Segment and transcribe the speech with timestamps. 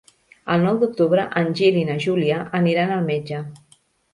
[0.53, 3.47] El nou d'octubre en Gil i na Júlia aniran al metge.